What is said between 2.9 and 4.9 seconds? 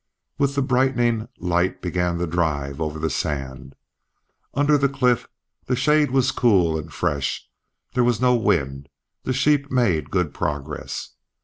the sand. Under the